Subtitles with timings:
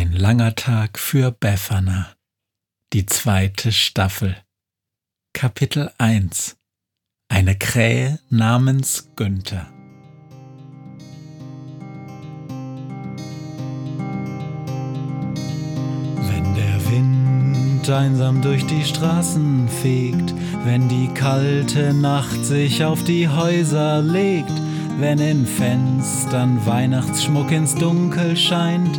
[0.00, 2.06] Ein langer Tag für Befana.
[2.94, 4.34] Die zweite Staffel.
[5.34, 6.56] Kapitel 1.
[7.28, 9.66] Eine Krähe namens Günther.
[16.28, 20.32] Wenn der Wind einsam durch die Straßen fegt,
[20.64, 24.62] wenn die kalte Nacht sich auf die Häuser legt,
[24.98, 28.98] wenn in Fenstern Weihnachtsschmuck ins Dunkel scheint,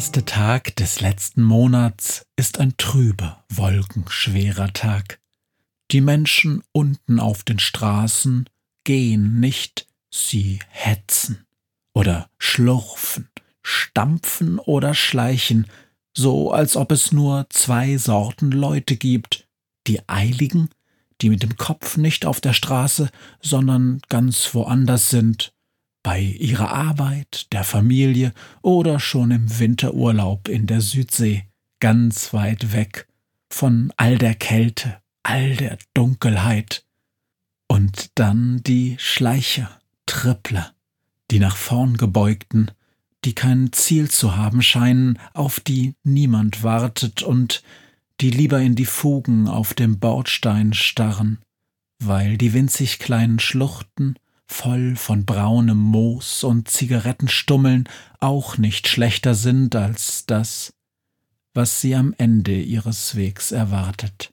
[0.00, 5.20] Erste Tag des letzten Monats ist ein trüber, wolkenschwerer Tag.
[5.90, 8.48] Die Menschen unten auf den Straßen
[8.84, 11.44] gehen nicht, sie hetzen
[11.92, 13.28] oder schlurfen,
[13.62, 15.66] stampfen oder schleichen,
[16.16, 19.48] so als ob es nur zwei Sorten Leute gibt,
[19.86, 20.70] die Eiligen,
[21.20, 23.10] die mit dem Kopf nicht auf der Straße,
[23.42, 25.52] sondern ganz woanders sind,
[26.02, 31.44] bei ihrer Arbeit, der Familie oder schon im Winterurlaub in der Südsee,
[31.80, 33.06] ganz weit weg
[33.50, 36.84] von all der Kälte, all der Dunkelheit.
[37.68, 39.70] Und dann die Schleicher,
[40.06, 40.72] Trippler,
[41.30, 42.70] die nach vorn gebeugten,
[43.24, 47.62] die kein Ziel zu haben scheinen, auf die niemand wartet und
[48.20, 51.38] die lieber in die Fugen auf dem Bordstein starren,
[52.02, 54.16] weil die winzig kleinen Schluchten
[54.50, 57.88] voll von braunem Moos und Zigarettenstummeln
[58.18, 60.74] auch nicht schlechter sind als das,
[61.54, 64.32] was sie am Ende ihres Wegs erwartet.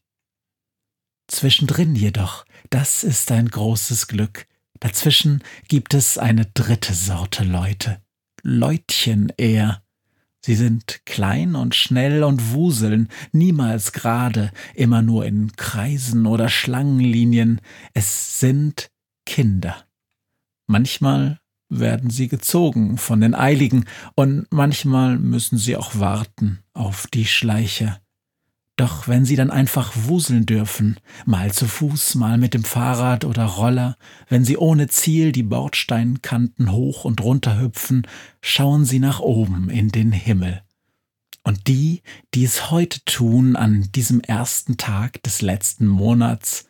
[1.28, 4.48] Zwischendrin jedoch, das ist ein großes Glück,
[4.80, 8.02] dazwischen gibt es eine dritte Sorte Leute,
[8.42, 9.84] Leutchen eher.
[10.42, 17.62] Sie sind klein und schnell und wuseln, niemals gerade, immer nur in Kreisen oder Schlangenlinien.
[17.94, 18.90] Es sind
[19.26, 19.87] Kinder.
[20.68, 21.40] Manchmal
[21.70, 23.86] werden sie gezogen von den Eiligen
[24.16, 28.00] und manchmal müssen sie auch warten auf die Schleicher.
[28.78, 33.46] Doch wenn sie dann einfach wuseln dürfen, mal zu Fuß, mal mit dem Fahrrad oder
[33.46, 33.98] Roller,
[34.30, 38.06] wenn sie ohne Ziel die Bordsteinkanten hoch und runter hüpfen,
[38.40, 40.62] schauen sie nach oben in den Himmel.
[41.44, 42.04] Und die,
[42.36, 46.68] die es heute tun, an diesem ersten Tag des letzten Monats,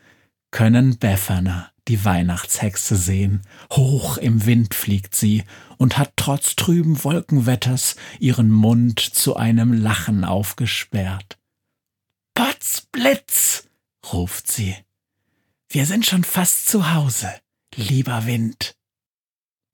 [0.52, 3.42] können Befana, die Weihnachtshexe, sehen.
[3.72, 5.44] Hoch im Wind fliegt sie
[5.78, 11.38] und hat trotz trüben Wolkenwetters ihren Mund zu einem Lachen aufgesperrt.
[12.34, 13.68] Potzblitz,
[14.12, 14.76] ruft sie.
[15.70, 17.30] Wir sind schon fast zu Hause,
[17.76, 18.76] lieber Wind.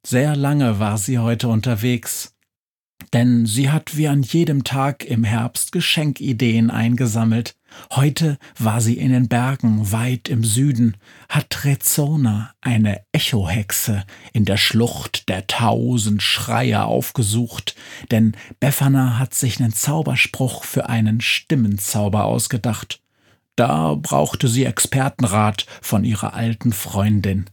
[0.06, 2.33] Sehr lange war sie heute unterwegs,
[3.14, 7.56] denn sie hat wie an jedem Tag im Herbst Geschenkideen eingesammelt.
[7.92, 10.98] Heute war sie in den Bergen weit im Süden,
[11.30, 17.76] hat Rezona, eine Echohexe, in der Schlucht der tausend Schreier aufgesucht,
[18.12, 23.00] denn Befana hat sich nen Zauberspruch für einen Stimmenzauber ausgedacht.
[23.56, 27.46] Da brauchte sie Expertenrat von ihrer alten Freundin.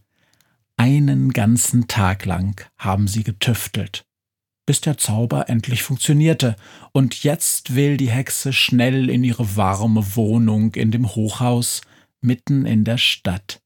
[0.79, 4.07] Einen ganzen Tag lang haben sie getüftelt
[4.71, 6.55] bis der Zauber endlich funktionierte,
[6.93, 11.81] und jetzt will die Hexe schnell in ihre warme Wohnung in dem Hochhaus
[12.21, 13.61] mitten in der Stadt.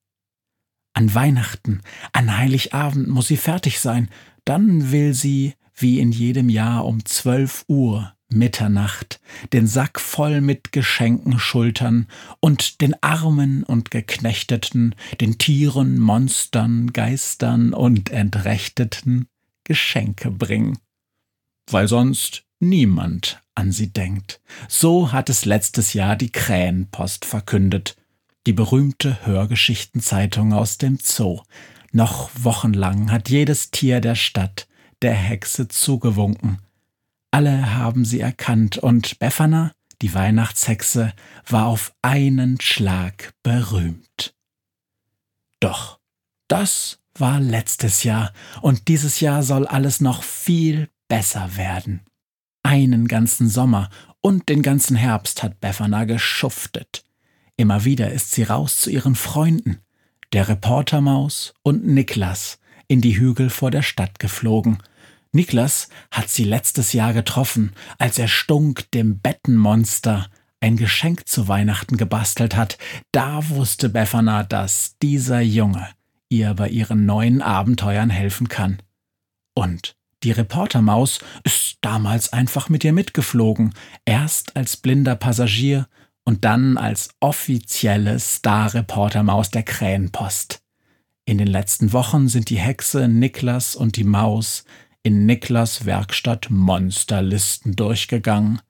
[0.94, 1.82] An Weihnachten,
[2.14, 4.08] an Heiligabend muss sie fertig sein,
[4.46, 9.20] dann will sie, wie in jedem Jahr um zwölf Uhr, Mitternacht,
[9.52, 12.06] den Sack voll mit Geschenken schultern
[12.40, 19.28] und den Armen und Geknechteten, den Tieren, Monstern, Geistern und Entrechteten
[19.64, 20.78] Geschenke bringen
[21.70, 24.40] weil sonst niemand an sie denkt.
[24.68, 27.96] So hat es letztes Jahr die Krähenpost verkündet,
[28.46, 31.42] die berühmte Hörgeschichtenzeitung aus dem Zoo.
[31.92, 34.66] Noch wochenlang hat jedes Tier der Stadt
[35.02, 36.58] der Hexe zugewunken.
[37.30, 39.72] Alle haben sie erkannt und Befana,
[40.02, 41.12] die Weihnachtshexe,
[41.46, 44.34] war auf einen Schlag berühmt.
[45.60, 45.98] Doch
[46.48, 52.00] das war letztes Jahr und dieses Jahr soll alles noch viel besser werden.
[52.62, 53.90] Einen ganzen Sommer
[54.20, 57.04] und den ganzen Herbst hat Befana geschuftet.
[57.56, 59.78] Immer wieder ist sie raus zu ihren Freunden,
[60.32, 62.58] der Reportermaus und Niklas,
[62.88, 64.78] in die Hügel vor der Stadt geflogen.
[65.32, 70.28] Niklas hat sie letztes Jahr getroffen, als er Stunk dem Bettenmonster
[70.60, 72.78] ein Geschenk zu Weihnachten gebastelt hat.
[73.12, 75.88] Da wusste Befana, dass dieser Junge
[76.28, 78.78] ihr bei ihren neuen Abenteuern helfen kann.
[79.54, 83.74] Und die Reportermaus ist damals einfach mit ihr mitgeflogen,
[84.04, 85.86] erst als blinder Passagier
[86.24, 90.62] und dann als offizielle Star-Reportermaus der Krähenpost.
[91.26, 94.64] In den letzten Wochen sind die Hexe, Niklas und die Maus
[95.02, 98.62] in Niklas Werkstatt Monsterlisten durchgegangen,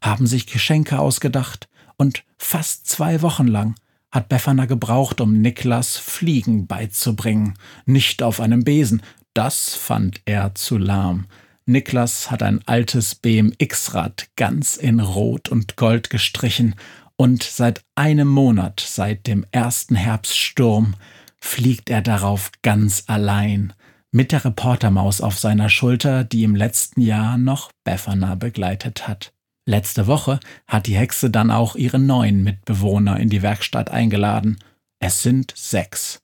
[0.00, 3.74] haben sich Geschenke ausgedacht und fast zwei Wochen lang
[4.12, 7.54] hat Befana gebraucht, um Niklas Fliegen beizubringen,
[7.86, 9.02] nicht auf einem Besen,
[9.34, 11.26] das fand er zu lahm.
[11.66, 16.74] Niklas hat ein altes BMX-Rad ganz in Rot und Gold gestrichen
[17.16, 20.94] und seit einem Monat, seit dem ersten Herbststurm,
[21.38, 23.72] fliegt er darauf ganz allein,
[24.10, 29.32] mit der Reportermaus auf seiner Schulter, die im letzten Jahr noch Befana begleitet hat.
[29.66, 34.58] Letzte Woche hat die Hexe dann auch ihre neuen Mitbewohner in die Werkstatt eingeladen.
[34.98, 36.20] Es sind sechs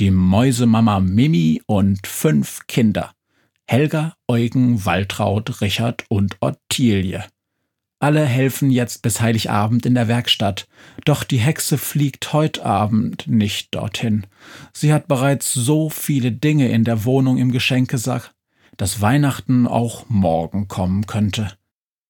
[0.00, 3.12] die Mäusemama Mimi und fünf Kinder.
[3.66, 7.24] Helga, Eugen, Waltraud, Richard und Ottilie.
[8.00, 10.68] Alle helfen jetzt bis Heiligabend in der Werkstatt,
[11.04, 14.26] doch die Hexe fliegt heut Abend nicht dorthin.
[14.72, 18.32] Sie hat bereits so viele Dinge in der Wohnung im Geschenkesack,
[18.76, 21.52] dass Weihnachten auch morgen kommen könnte.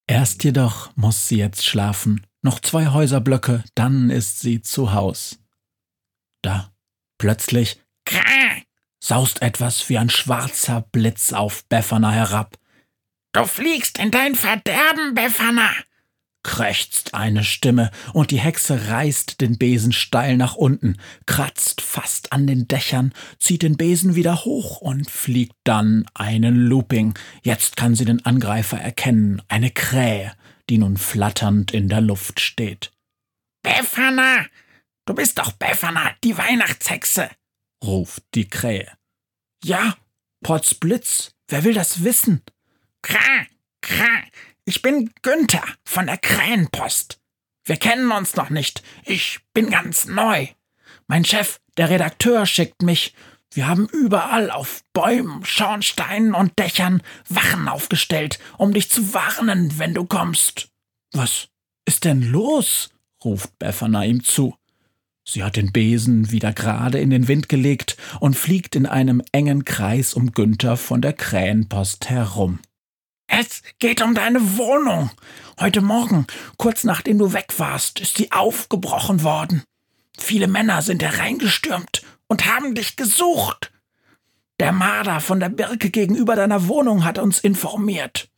[0.06, 5.38] Erst jedoch muss sie jetzt schlafen, noch zwei Häuserblöcke, dann ist sie zu Haus.
[6.43, 6.70] Da
[7.19, 8.62] Plötzlich krah,
[9.00, 12.56] saust etwas wie ein schwarzer Blitz auf Befana herab.
[13.32, 15.70] Du fliegst in dein Verderben, Befana!
[16.49, 22.47] krächzt eine Stimme, und die Hexe reißt den Besen steil nach unten, kratzt fast an
[22.47, 27.14] den Dächern, zieht den Besen wieder hoch und fliegt dann einen Looping.
[27.43, 30.32] Jetzt kann sie den Angreifer erkennen, eine Krähe,
[30.71, 32.93] die nun flatternd in der Luft steht.
[33.62, 34.47] Befana,
[35.08, 37.31] Du bist doch Befana, die Weihnachtshexe,
[37.82, 38.93] ruft die Krähe.
[39.64, 39.96] Ja,
[40.44, 42.43] Potzblitz, wer will das wissen?
[43.00, 43.46] Krah,
[43.81, 44.22] krah,
[44.66, 47.22] ich bin Günther von der Krähenpost.
[47.64, 50.49] Wir kennen uns noch nicht, ich bin ganz neu.
[51.06, 53.14] Mein Chef, der Redakteur, schickt mich.
[53.54, 59.94] Wir haben überall auf Bäumen, Schornsteinen und Dächern Wachen aufgestellt, um dich zu warnen, wenn
[59.94, 60.69] du kommst.
[61.12, 61.49] Was
[61.87, 62.90] ist denn los?
[63.25, 64.57] ruft Befana ihm zu.
[65.30, 69.66] Sie hat den Besen wieder gerade in den Wind gelegt und fliegt in einem engen
[69.66, 72.60] Kreis um Günther von der Krähenpost herum.
[73.26, 75.10] Es geht um deine Wohnung.
[75.60, 76.26] Heute Morgen,
[76.56, 79.64] kurz nachdem du weg warst, ist sie aufgebrochen worden.
[80.19, 83.70] Viele Männer sind hereingestürmt und haben dich gesucht.
[84.60, 88.30] Der Marder von der Birke gegenüber deiner Wohnung hat uns informiert.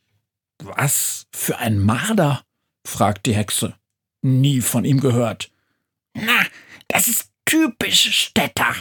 [0.59, 2.43] Was für ein Marder?
[2.85, 3.75] fragt die Hexe.
[4.23, 5.53] Nie von ihm gehört.
[6.15, 6.45] Na,
[6.93, 8.75] das ist typisch Städter,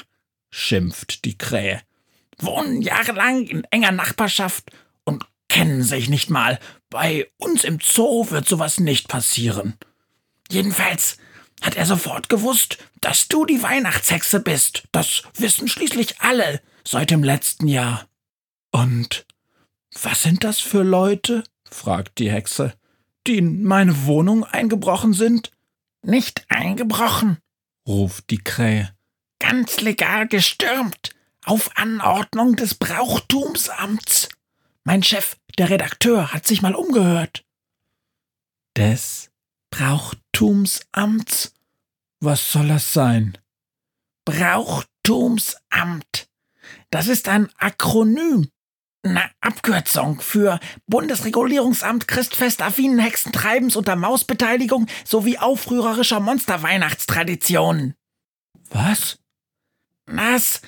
[0.52, 1.82] schimpft die Krähe.
[2.38, 4.72] Wohnen jahrelang in enger Nachbarschaft
[5.04, 6.60] und kennen sich nicht mal.
[6.90, 9.76] Bei uns im Zoo wird sowas nicht passieren.
[10.50, 11.18] Jedenfalls
[11.62, 14.84] hat er sofort gewusst, dass du die Weihnachtshexe bist.
[14.92, 18.08] Das wissen schließlich alle seit dem letzten Jahr.
[18.72, 19.26] Und
[20.02, 21.44] was sind das für Leute?
[21.70, 22.74] fragt die Hexe,
[23.28, 25.52] die in meine Wohnung eingebrochen sind?
[26.02, 27.38] Nicht eingebrochen,
[27.90, 28.96] ruft die Krähe.
[29.40, 31.10] Ganz legal gestürmt,
[31.44, 34.30] auf Anordnung des Brauchtumsamts.
[34.84, 37.44] Mein Chef, der Redakteur, hat sich mal umgehört.
[38.78, 39.32] Des
[39.72, 41.54] Brauchtumsamts?
[42.22, 43.38] Was soll das sein?
[44.26, 46.30] Brauchtumsamt.
[46.92, 48.52] Das ist ein Akronym.
[49.02, 57.96] Na, Abkürzung für Bundesregulierungsamt Christfestaffinen Hexentreibens unter Mausbeteiligung sowie aufrührerischer Monsterweihnachtstraditionen.
[58.70, 59.20] Was?
[60.06, 60.60] Das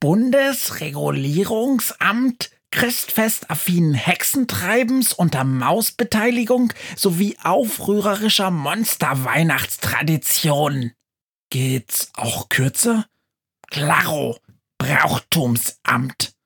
[0.00, 10.94] Bundesregulierungsamt Christfestaffinen Hexentreibens unter Mausbeteiligung sowie aufrührerischer Monsterweihnachtstraditionen.
[11.50, 13.04] Geht's auch kürzer?
[13.70, 14.38] Klaro,
[14.78, 16.37] Brauchtumsamt.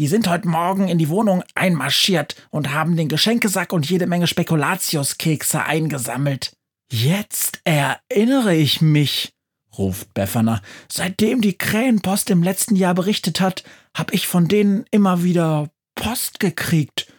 [0.00, 4.26] Die sind heute Morgen in die Wohnung einmarschiert und haben den Geschenkesack und jede Menge
[4.26, 6.56] Spekulatiuskekse eingesammelt.
[6.90, 9.34] Jetzt erinnere ich mich,
[9.76, 10.62] ruft Befana.
[10.90, 13.62] Seitdem die Krähenpost im letzten Jahr berichtet hat,
[13.94, 17.12] hab ich von denen immer wieder Post gekriegt,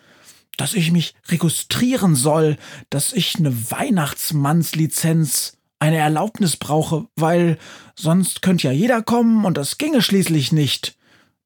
[0.58, 2.58] dass ich mich registrieren soll,
[2.90, 7.60] dass ich eine Weihnachtsmannslizenz, eine Erlaubnis brauche, weil
[7.96, 10.98] sonst könnte ja jeder kommen und das ginge schließlich nicht.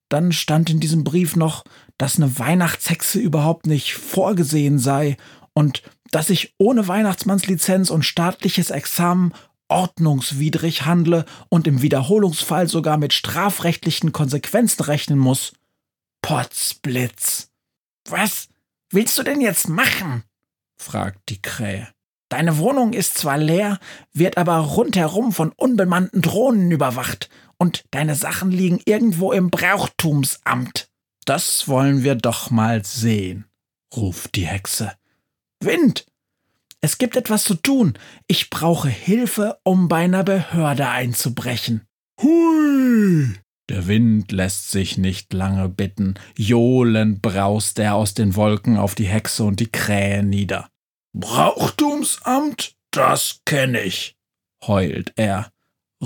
[0.10, 1.64] Dann stand in diesem Brief noch,
[1.98, 5.18] dass eine Weihnachtshexe überhaupt nicht vorgesehen sei
[5.54, 5.82] und
[6.12, 9.34] dass ich ohne Weihnachtsmannslizenz und staatliches Examen
[9.68, 15.54] ordnungswidrig handle und im Wiederholungsfall sogar mit strafrechtlichen Konsequenzen rechnen muss.
[16.22, 17.50] Potzblitz.
[18.08, 18.48] Was
[18.92, 20.24] willst du denn jetzt machen?
[20.78, 21.88] fragt die Krähe.
[22.30, 23.80] Deine Wohnung ist zwar leer,
[24.14, 30.90] wird aber rundherum von unbemannten Drohnen überwacht, und deine Sachen liegen irgendwo im Brauchtumsamt.
[31.26, 33.46] Das wollen wir doch mal sehen,
[33.96, 34.94] ruft die Hexe.
[35.62, 36.06] Wind!
[36.82, 37.98] Es gibt etwas zu tun.
[38.28, 41.88] Ich brauche Hilfe, um bei einer Behörde einzubrechen.
[42.22, 43.34] Hui!
[43.70, 46.14] Der Wind lässt sich nicht lange bitten.
[46.38, 50.70] Johlend braust er aus den Wolken auf die Hexe und die Krähe nieder.
[51.14, 52.76] Brauchtumsamt?
[52.92, 54.16] Das kenn ich,
[54.68, 55.52] heult er.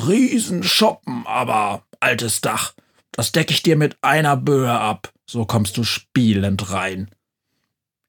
[0.08, 2.74] Riesenschoppen, aber altes Dach.
[3.12, 5.12] Das deck ich dir mit einer Böe ab.
[5.26, 7.10] So kommst du spielend rein.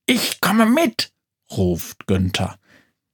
[0.06, 1.12] Ich komme mit,
[1.50, 2.59] ruft Günther.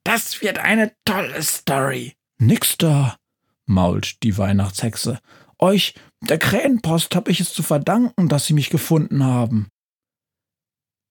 [0.04, 2.14] Das wird eine tolle Story.
[2.38, 3.16] Nix da,
[3.64, 5.21] mault die Weihnachtshexe.
[5.59, 9.68] Euch, der Krähenpost, hab ich es zu verdanken, dass sie mich gefunden haben.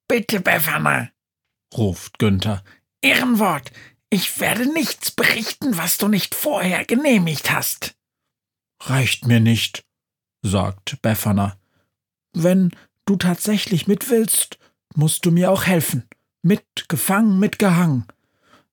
[0.07, 1.09] Bitte, Befana,
[1.75, 2.63] ruft Günther.
[3.01, 3.71] Ehrenwort,
[4.09, 7.95] ich werde nichts berichten, was du nicht vorher genehmigt hast.
[8.81, 9.83] Reicht mir nicht,
[10.41, 11.57] sagt Befana.
[12.33, 12.71] Wenn
[13.05, 14.57] du tatsächlich mit willst,
[14.93, 16.07] musst du mir auch helfen.
[16.41, 18.05] Mit gefangen, mit gehangen.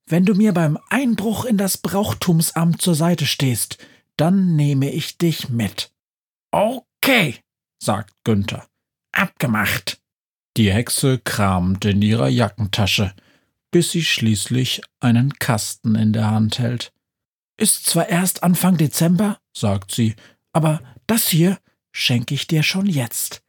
[0.06, 3.78] Wenn du mir beim Einbruch in das Brauchtumsamt zur Seite stehst,
[4.16, 5.90] dann nehme ich dich mit.
[6.50, 7.38] Okay,
[7.82, 8.66] sagt Günther.
[9.12, 10.00] Abgemacht.
[10.56, 13.14] Die Hexe kramt in ihrer Jackentasche,
[13.72, 16.92] bis sie schließlich einen Kasten in der Hand hält.
[17.56, 20.14] Ist zwar erst Anfang Dezember, sagt sie,
[20.52, 21.58] aber das hier
[21.90, 23.42] schenke ich dir schon jetzt.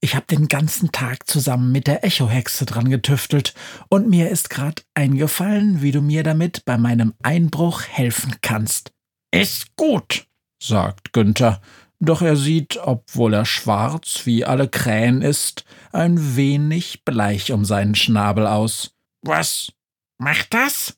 [0.00, 3.54] Ich habe den ganzen Tag zusammen mit der Echohexe dran getüftelt
[3.88, 8.92] und mir ist grad eingefallen, wie du mir damit bei meinem Einbruch helfen kannst.
[9.30, 10.26] Ist gut,
[10.60, 11.60] sagt Günther,
[12.00, 17.94] doch er sieht, obwohl er schwarz wie alle Krähen ist, ein wenig bleich um seinen
[17.94, 18.96] Schnabel aus.
[19.22, 19.72] Was
[20.18, 20.96] macht das?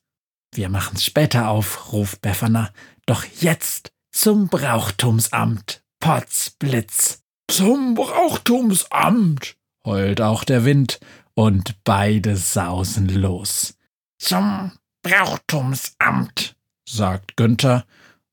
[0.53, 2.71] Wir machen's später auf, ruft Befana.
[3.05, 7.21] Doch jetzt zum Brauchtumsamt, Potzblitz.
[7.47, 9.55] Zum Brauchtumsamt,
[9.85, 10.99] heult auch der Wind,
[11.35, 13.77] und beide sausen los.
[14.17, 14.71] Zum
[15.03, 16.55] Brauchtumsamt,
[16.87, 17.85] sagt Günther,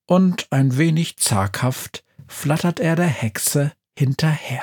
[0.06, 4.62] und ein wenig zaghaft flattert er der Hexe hinterher.